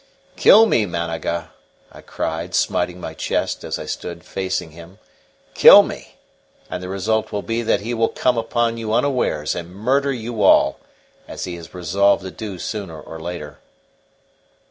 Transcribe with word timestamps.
"Kill 0.35 0.65
me, 0.65 0.87
Managa," 0.87 1.51
I 1.91 2.01
cried, 2.01 2.55
smiting 2.55 2.99
my 2.99 3.13
chest 3.13 3.63
as 3.63 3.77
I 3.77 3.85
stood 3.85 4.23
facing 4.23 4.71
him. 4.71 4.97
"Kill 5.53 5.83
me, 5.83 6.17
and 6.71 6.81
the 6.81 6.89
result 6.89 7.31
will 7.31 7.43
be 7.43 7.61
that 7.61 7.81
he 7.81 7.93
will 7.93 8.09
come 8.09 8.35
upon 8.35 8.77
you 8.77 8.93
unawares 8.93 9.53
and 9.53 9.69
murder 9.75 10.11
you 10.11 10.41
all, 10.41 10.79
as 11.27 11.43
he 11.43 11.53
has 11.55 11.75
resolved 11.75 12.23
to 12.23 12.31
do 12.31 12.57
sooner 12.57 12.99
or 12.99 13.19
later." 13.19 13.59